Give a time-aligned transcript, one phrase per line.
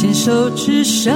[0.00, 1.14] 牵手之声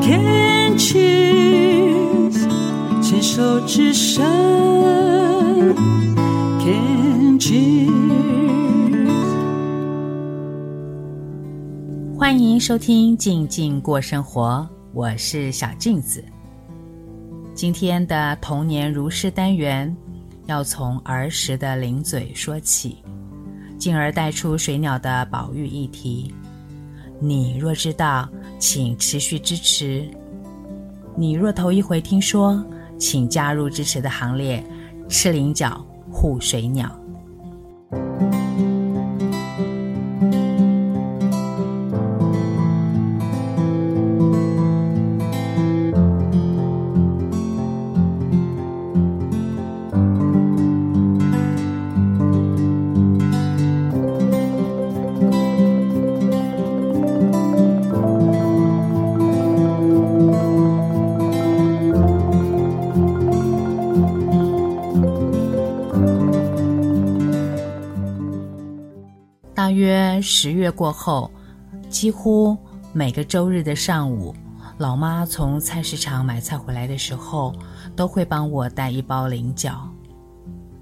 [0.00, 2.48] ，Can c h e s
[3.02, 4.24] 牵手之声
[6.60, 7.88] ，Can c h e
[9.04, 9.10] s。
[12.16, 16.24] 欢迎收听《静静过生活》，我是小静子。
[17.52, 19.92] 今天的童年如是单元，
[20.46, 22.98] 要从儿时的零嘴说起。
[23.76, 26.32] 进而带出水鸟的保育议题。
[27.26, 28.28] 你若知道，
[28.58, 30.04] 请持续支持；
[31.16, 32.62] 你若头一回听说，
[32.98, 34.62] 请加入支持的行列，
[35.08, 36.94] 吃菱角护水鸟。
[70.26, 71.30] 十月过后，
[71.90, 72.56] 几乎
[72.94, 74.34] 每个周日的上午，
[74.78, 77.54] 老妈从菜市场买菜回来的时候，
[77.94, 79.86] 都会帮我带一包菱角。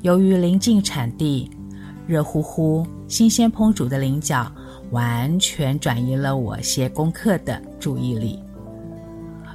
[0.00, 1.50] 由于临近产地，
[2.06, 4.50] 热乎乎、新鲜烹煮的菱角，
[4.90, 8.42] 完全转移了我写功课的注意力。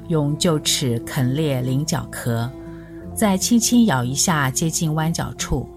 [0.09, 2.48] 用臼齿啃裂菱角壳，
[3.16, 5.68] 再轻轻咬一下接近弯角处。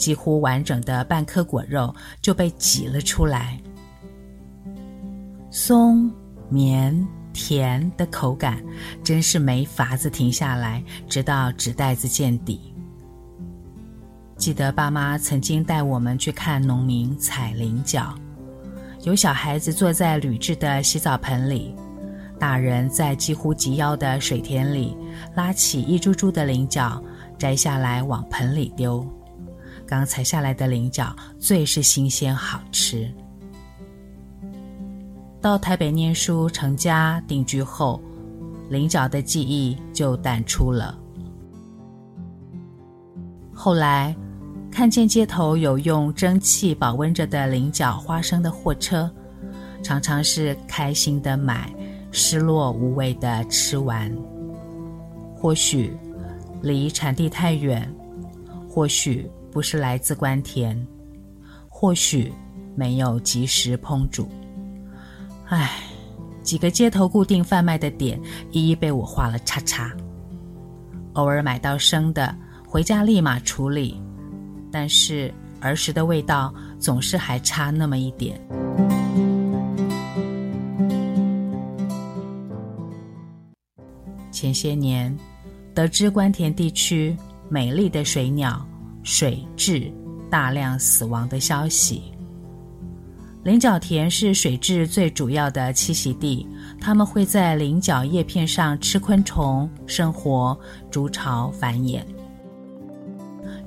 [0.00, 3.60] 几乎完整的半颗果肉就被挤了出来，
[5.50, 6.10] 松、
[6.48, 8.64] 绵、甜的口感，
[9.04, 12.74] 真是没法子停下来，直到纸袋子见底。
[14.38, 18.14] 记得爸妈曾经带我们去看农民采菱角，
[19.02, 21.74] 有小孩子坐在铝制的洗澡盆里，
[22.38, 24.96] 大人在几乎及腰的水田里
[25.34, 27.04] 拉起一株株的菱角，
[27.36, 29.06] 摘下来往盆里丢。
[29.90, 33.12] 刚采下来的菱角最是新鲜好吃。
[35.40, 38.00] 到台北念书、成家、定居后，
[38.68, 40.96] 菱角的记忆就淡出了。
[43.52, 44.14] 后来
[44.70, 49.10] 看见街头有用蒸汽保温着的菱角花生的货车，
[49.82, 51.68] 常常是开心的买，
[52.12, 54.08] 失落无味的吃完。
[55.34, 55.92] 或许
[56.62, 57.92] 离产地太远，
[58.68, 59.28] 或许。
[59.52, 60.86] 不是来自关田，
[61.68, 62.32] 或许
[62.74, 64.28] 没有及时烹煮。
[65.46, 65.82] 唉，
[66.42, 68.20] 几个街头固定贩卖的点，
[68.52, 69.90] 一一被我画了叉叉。
[71.14, 72.34] 偶尔买到生的，
[72.66, 74.00] 回家立马处理，
[74.70, 78.40] 但是儿时的味道总是还差那么一点。
[84.30, 85.14] 前些年，
[85.74, 87.14] 得知关田地区
[87.48, 88.64] 美丽的水鸟。
[89.10, 89.92] 水雉
[90.30, 92.00] 大量死亡的消息。
[93.42, 96.46] 菱角田是水雉最主要的栖息地，
[96.80, 100.56] 它们会在菱角叶片上吃昆虫、生活、
[100.92, 102.04] 筑巢、繁衍。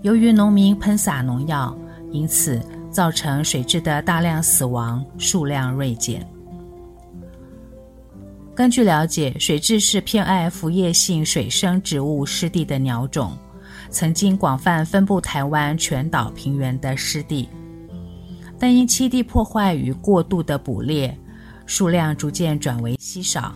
[0.02, 1.78] 由于农民喷洒农药，
[2.10, 6.26] 因此造成水质的大量死亡，数量锐减。
[8.56, 13.38] 根据了解，水质是偏爱腐叶性水生植物湿地的鸟种。
[13.94, 17.48] 曾经广泛分布台湾全岛平原的湿地，
[18.58, 21.16] 但因栖地破坏与过度的捕猎，
[21.68, 23.54] 数量逐渐转为稀少。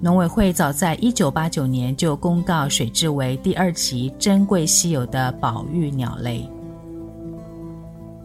[0.00, 6.48] 农委会早在一九八九年就公告水雉为第二级珍贵稀有的保育鸟类。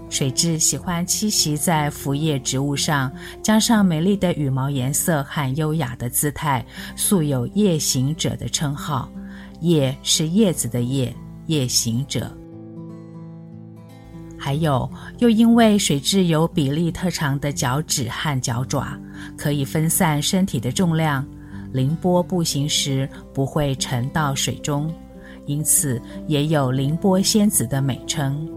[0.10, 3.12] 水雉喜欢栖息在浮叶植物上，
[3.42, 6.64] 加上美丽的羽毛颜色和优雅的姿态，
[6.96, 9.10] 素有夜行者的称号。
[9.62, 11.14] 叶是叶子的叶，
[11.48, 12.32] 夜行者。
[14.38, 18.98] 还有，又因为水雉有比例特长的脚趾和脚爪，
[19.36, 21.26] 可以分散身体的重量，
[21.74, 24.94] 凌波步行时不会沉到水中，
[25.48, 28.48] 因此也有“凌波仙子”的美称。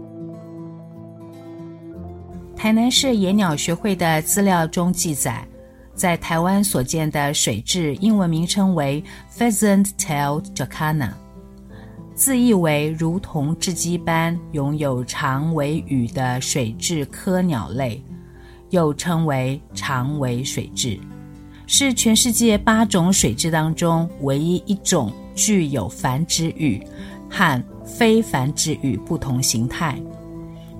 [2.55, 5.45] 台南市野鸟学会的资料中记载。
[6.01, 9.03] 在台湾所见的水雉，英文名称为
[9.37, 11.11] Pheasant-tailed jacana，
[12.15, 18.03] 字义为如同雉鸡般拥有长尾羽的水雉科鸟类，
[18.71, 20.99] 又称为长尾水雉，
[21.67, 26.81] 是全世界八种水雉当中唯一一种具有繁殖羽
[27.29, 30.01] 和非繁殖羽不同形态。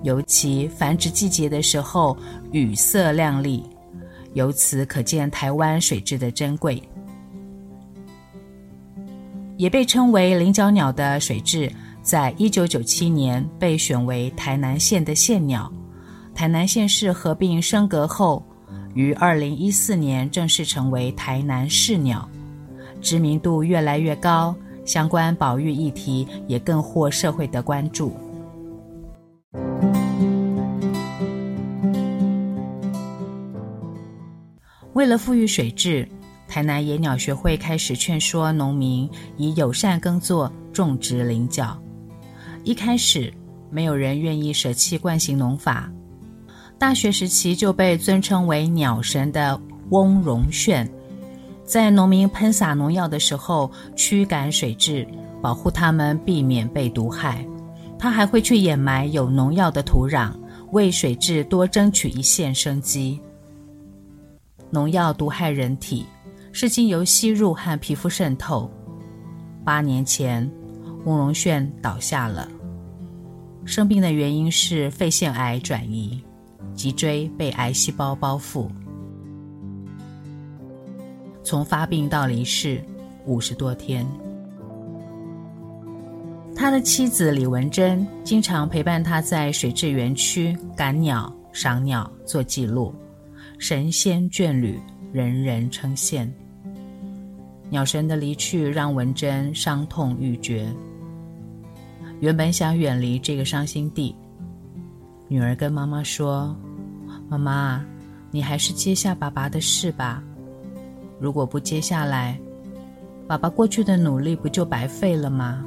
[0.02, 2.16] 尤其繁殖季节的时候，
[2.50, 3.62] 羽色亮丽，
[4.34, 6.82] 由此可见台湾水质的珍贵。
[9.56, 11.70] 也被称为菱角鸟的水雉，
[12.02, 15.72] 在一九九七年被选为台南县的县鸟。
[16.34, 18.42] 台南县市合并升格后，
[18.94, 22.28] 于二零一四年正式成为台南市鸟，
[23.00, 28.16] 知名度越来越高，相关保育议题也更获社会的关注。
[35.02, 36.06] 为了富裕水质，
[36.46, 41.76] 台南野鸟学会开始劝说农民以友善耕作种植菱角。
[42.62, 43.34] 一开始，
[43.68, 45.90] 没有人愿意舍弃惯性农法。
[46.78, 49.60] 大学时期就被尊称为鸟神的
[49.90, 50.88] 翁荣炫，
[51.64, 55.04] 在农民喷洒农药的时候驱赶水质，
[55.40, 57.44] 保护它们避免被毒害。
[57.98, 60.30] 他还会去掩埋有农药的土壤，
[60.70, 63.20] 为水质多争取一线生机。
[64.72, 66.06] 农药毒害人体，
[66.50, 68.70] 是经由吸入和皮肤渗透。
[69.62, 70.50] 八年前，
[71.04, 72.48] 翁荣炫倒下了，
[73.66, 76.18] 生病的原因是肺腺癌转移。
[76.74, 78.66] 脊椎被癌细胞包覆，
[81.44, 82.82] 从发病到离世
[83.26, 84.06] 五十多天。
[86.56, 92.94] 他的妻子李文珍经常陪伴他在水质园区赶鸟、赏鸟、做记录，
[93.62, 94.76] 神仙眷侣，
[95.12, 96.28] 人人称羡。
[97.70, 100.66] 鸟神的离去让文珍伤痛欲绝，
[102.18, 104.12] 原本想远离这个伤心地。
[105.28, 106.56] 女儿跟妈妈说
[107.30, 107.86] ：“妈妈，
[108.32, 110.20] 你还是接下爸爸的事吧。
[111.20, 112.36] 如果不接下来，
[113.28, 115.64] 爸爸过去的努力不就白费了吗？”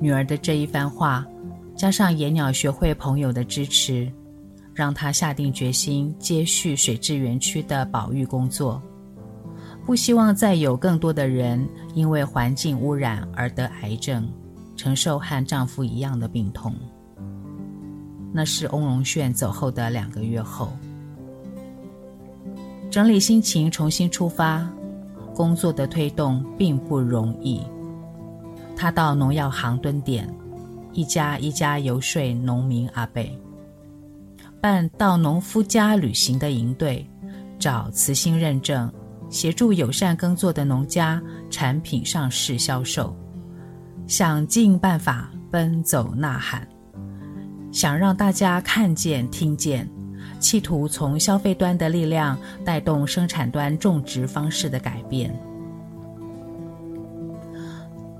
[0.00, 1.24] 女儿的这一番话，
[1.76, 4.10] 加上野鸟学会朋友的支持，
[4.76, 8.80] 让她下定决心接续水质园区的保育工作，
[9.84, 14.24] 不希望再有更多的人因为环境污染而得癌症。
[14.76, 16.74] 承受和丈夫一样的病痛。
[18.30, 20.68] 那是翁荣炫走后的两个月后，
[22.90, 24.68] 整理心情，重新出发，
[25.34, 27.62] 工作的推动并不容易。
[28.76, 30.30] 他到农药行蹲点，
[30.92, 33.34] 一家一家游说农民阿贝，
[34.66, 37.08] 办到农夫家旅行的营队，
[37.56, 38.92] 找慈心认证，
[39.30, 43.16] 协助友善耕作的农家产品上市销售。
[44.08, 46.66] 想尽办法奔走呐喊，
[47.70, 49.88] 想让大家看见、听见，
[50.40, 55.32] 企图从消费端的力量带动生产端种植方式的改变。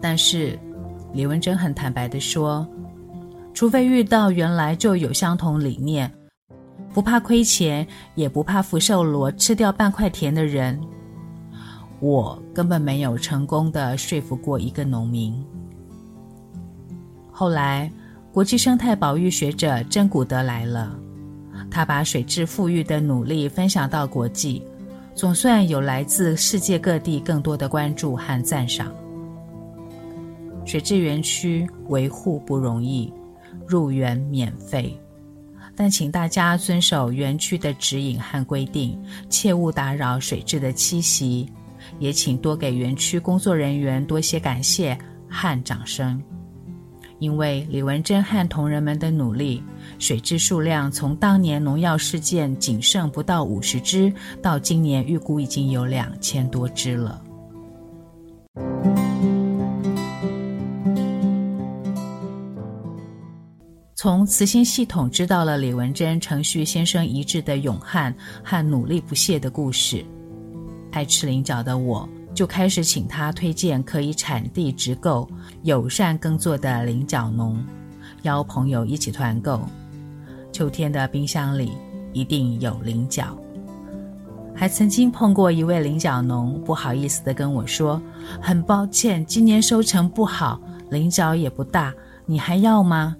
[0.00, 0.56] 但是，
[1.12, 2.64] 李文珍很坦白的说，
[3.52, 6.08] 除非遇到原来就有相同理念、
[6.96, 10.80] 不怕亏钱也不怕福寿螺吃掉半块田的人，
[12.00, 15.44] 我根本没有成功的说服过一个农民。
[17.30, 17.92] 后来，
[18.32, 20.98] 国际生态保育学者珍古德来了，
[21.70, 24.62] 他把水质富裕的努力分享到国际，
[25.14, 28.90] 总算有来自世界各地更多的关注和赞赏。
[30.64, 33.12] 水质园区维护不容易，
[33.66, 34.98] 入园免费，
[35.76, 38.98] 但请大家遵守园区的指引和规定，
[39.28, 41.46] 切勿打扰水质的栖息，
[41.98, 44.98] 也请多给园区工作人员多些感谢
[45.28, 46.20] 和掌声。
[47.18, 49.62] 因为李文珍和同仁们的努力，
[49.98, 54.12] 水质数量从当年农药事件仅剩不到五十只，
[54.42, 57.22] 到今年预估已经有两千多只了。
[64.06, 70.06] 从慈心系统知道了李文珍程序先生一致的勇悍和努力不懈的故事，
[70.92, 72.08] 爱吃菱角的我。
[72.32, 75.28] 就开始请他推荐可以产地直购、
[75.64, 77.58] 友善耕作的菱角农，
[78.22, 79.60] 邀朋友一起团购。
[80.52, 81.72] 秋天的冰箱里
[82.12, 83.36] 一定有菱角。
[84.54, 88.00] 还曾经碰过一位菱角农，不好意思地跟我说
[88.40, 90.60] ：“很抱歉，今年收成不好，
[90.90, 91.92] 菱角也不大，
[92.24, 93.16] 你还要吗？”“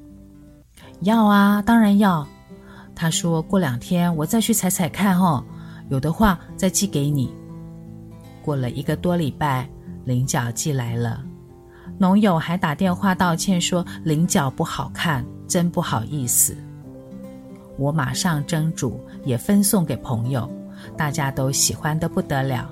[1.01, 2.27] 要啊，当然要。”
[2.95, 5.45] 他说：“过两天我再去采采看哦，
[5.91, 7.33] 有的话再寄给你。”
[8.43, 9.69] 过了一个多礼拜，
[10.05, 11.23] 菱角寄来了，
[11.99, 16.57] 农友还打电话道歉说菱角不好看，真不好意思。
[17.77, 20.51] 我马上蒸煮，也分送给朋友，
[20.97, 22.71] 大家都喜欢的不得了。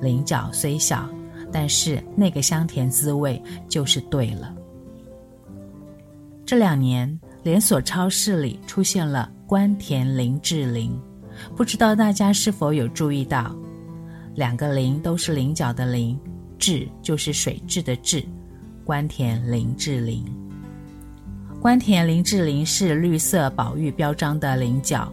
[0.00, 1.08] 菱角虽小，
[1.50, 4.54] 但是那个香甜滋味就是对了。
[6.46, 11.00] 这两年，连锁超市里出现了官田林志玲，
[11.56, 13.54] 不知道大家是否有注意到？
[14.34, 16.18] 两个林都是菱角的菱，
[16.58, 18.24] 志就是水质的质，
[18.84, 20.24] 官田林志玲。
[21.60, 25.12] 官田林志玲是绿色保育标章的菱角，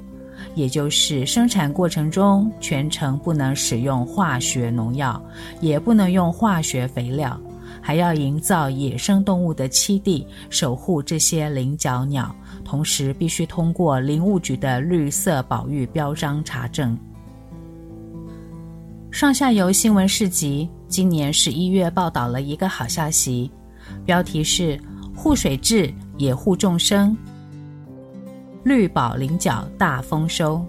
[0.53, 5.19] 也就是生产过程中全程不能使用化学农药，
[5.59, 7.39] 也不能用化学肥料，
[7.81, 16.97] 还要营造野生动物的栖地，守护这些菱角鸟，同时必须通过林务局的绿色保育标章查证。
[19.11, 23.49] 上下游新闻市集今年十一月报道了一个好消息，
[24.05, 24.79] 标题是
[25.15, 27.15] “护水质也护众生”，
[28.65, 30.65] 绿保菱角大丰收。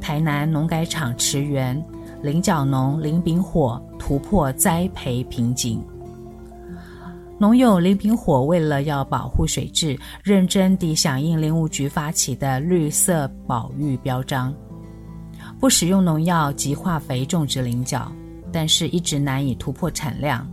[0.00, 1.82] 台南农改场驰援
[2.20, 5.82] 菱角农林炳火突破栽培瓶颈。
[7.36, 14.54] 农友林炳火为了要保护水质，认真地响应林务局发起的绿色保育标章。
[15.58, 18.10] 不使用农药及化肥种植菱角，
[18.52, 20.48] 但是一直难以突破产量。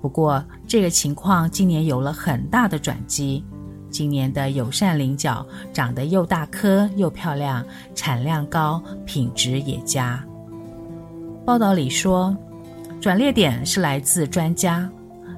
[0.00, 3.44] 不过，这个情况今年有了很大的转机。
[3.90, 10.22] 今年的友善菱角长得又大颗又漂亮，产量高，品质也佳。
[11.44, 12.36] 报道里说，
[13.00, 14.90] 转捩点是来自专家，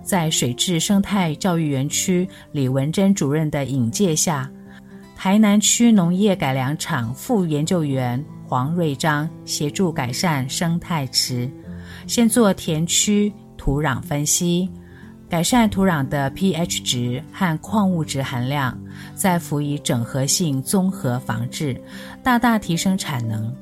[0.08, 4.50] 在水质生态教育园区李文珍主任的引介下，
[5.14, 8.24] 台南区农业改良场副研究员。
[8.46, 11.46] 黄瑞章协助改善生态池，
[12.06, 14.70] 先做田区土壤分析，
[15.28, 18.74] 改善土壤的 pH 值和矿物质含量，
[19.14, 21.78] 再辅以整合性综合防治，
[22.22, 23.54] 大大提升产能。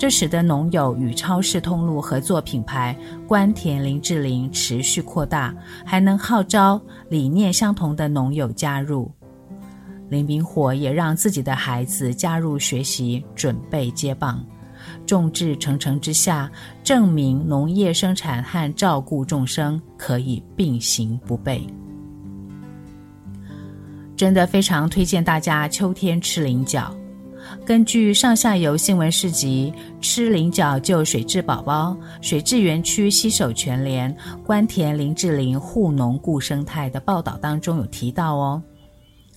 [0.00, 2.96] 这使得农友与超市通路合作品牌
[3.28, 5.54] 官田林志玲持续扩大，
[5.84, 6.80] 还能号召
[7.10, 9.12] 理念相同的农友加入。
[10.08, 14.42] 林明火也让自己的孩子加入学习，准备接棒。
[15.04, 16.50] 众志成城之下，
[16.82, 21.60] 证明农业生产和照顾众生可以并行不悖。
[24.16, 26.90] 真的非常推荐大家秋天吃菱角。
[27.64, 34.14] 根据上下游新闻市集“吃菱角救水质宝宝”，水质园区携手全联
[34.44, 38.62] 官田林志玲护农顾生态的报道当中有提到哦。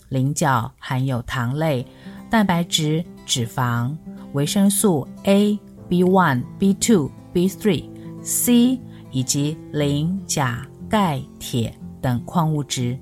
[0.09, 1.85] 菱角含有糖类、
[2.29, 3.95] 蛋白质、脂肪、
[4.33, 5.57] 维生素 A、
[5.89, 7.83] B1、B2、B3、
[8.21, 8.79] C
[9.11, 12.97] 以及磷、钾、钙、铁等矿物质。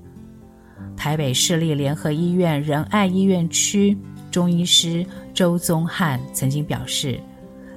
[0.96, 3.96] 台北市立联合医院仁爱医院区
[4.32, 7.20] 中医师周宗汉曾经表示，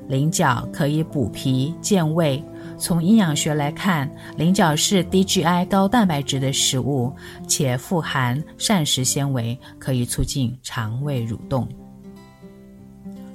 [0.07, 2.41] 菱角可以补脾健胃。
[2.77, 7.13] 从营养学来看，菱角是低 GI 高蛋白质的食物，
[7.47, 11.67] 且富含膳食纤维，可以促进肠胃蠕动。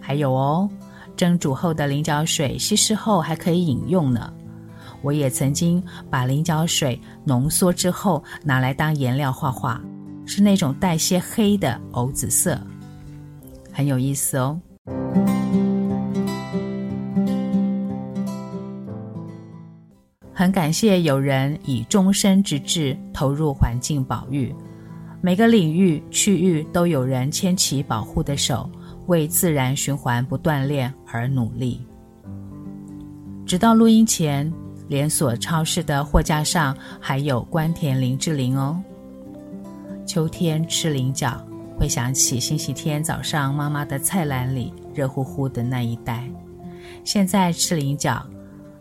[0.01, 0.69] 还有哦，
[1.17, 4.33] 蒸煮后的菱角水稀释后还可以饮用呢。
[5.03, 9.81] 我也曾经把菱角水浓缩之后拿来当颜料画画，
[10.27, 12.61] 是那种带些黑的藕紫色，
[13.73, 14.61] 很有意思哦。
[20.33, 24.55] 很感谢有人以终身之志投入环境保育，
[25.21, 28.71] 每个领域区域都有人牵起保护的手，
[29.07, 31.87] 为自然循环不断链而努力。
[33.45, 34.51] 直到录音前，
[34.89, 38.83] 连锁超市的货架上还有关田林志玲哦。
[40.07, 41.39] 秋天吃菱角，
[41.81, 46.29] 会想起星期天早上妈妈的菜篮里热乎乎的那一袋。
[47.05, 48.23] 现在吃菱角。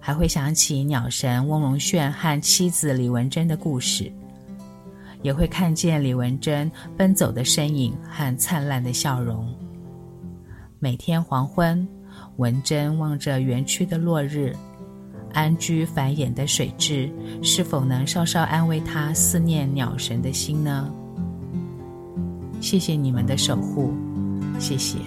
[0.01, 4.09] 还会想起鸟神翁荣炫和妻子李文珍的故事，
[5.21, 9.53] 也会看见李文珍奔走的身影和灿烂的笑容。
[10.79, 11.85] 每天黄昏，
[12.37, 14.55] 文珍望着园区的落日，
[15.33, 17.11] 安居繁衍的水质，
[17.43, 20.89] 是否能稍稍安慰她思念鸟神的心呢？
[22.59, 23.93] 谢谢你们的守护，
[24.59, 24.97] 谢谢。